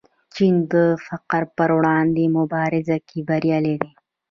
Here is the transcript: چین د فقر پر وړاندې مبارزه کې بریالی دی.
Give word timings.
چین 0.33 0.53
د 0.73 0.73
فقر 1.07 1.41
پر 1.57 1.69
وړاندې 1.77 2.23
مبارزه 2.37 2.97
کې 3.07 3.19
بریالی 3.29 3.75
دی. 3.81 3.91